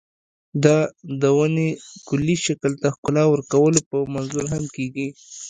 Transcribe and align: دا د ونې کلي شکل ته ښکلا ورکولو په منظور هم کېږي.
دا 0.63 0.77
د 1.21 1.23
ونې 1.37 1.69
کلي 2.07 2.35
شکل 2.45 2.71
ته 2.81 2.87
ښکلا 2.95 3.23
ورکولو 3.29 3.79
په 3.89 3.97
منظور 4.13 4.45
هم 4.53 4.63
کېږي. 4.75 5.07